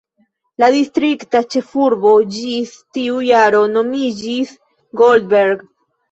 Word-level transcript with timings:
La 0.61 0.67
distrikta 0.75 1.41
ĉefurbo 1.55 2.13
ĝis 2.37 2.71
tiu 2.97 3.19
jaro 3.27 3.59
nomiĝis 3.75 4.55
"Goldberg". 5.03 5.63